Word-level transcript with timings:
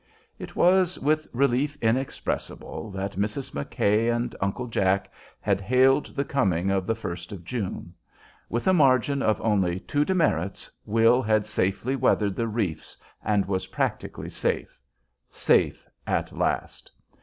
It 0.39 0.55
was 0.55 0.97
with 0.97 1.27
relief 1.31 1.77
inexpressible 1.79 2.89
that 2.89 3.17
Mrs. 3.17 3.51
McKay 3.53 4.11
and 4.11 4.35
Uncle 4.41 4.65
Jack 4.65 5.11
had 5.39 5.61
hailed 5.61 6.15
the 6.15 6.25
coming 6.25 6.71
of 6.71 6.87
the 6.87 6.95
1st 6.95 7.31
of 7.31 7.43
June. 7.43 7.93
With 8.49 8.65
a 8.65 8.73
margin 8.73 9.21
of 9.21 9.39
only 9.41 9.79
two 9.79 10.03
demerits 10.03 10.71
Will 10.87 11.21
had 11.21 11.45
safely 11.45 11.95
weathered 11.95 12.35
the 12.35 12.47
reefs 12.47 12.97
and 13.23 13.45
was 13.45 13.67
practically 13.67 14.31
safe, 14.31 14.79
safe 15.29 15.87
at 16.07 16.31
last. 16.35 16.91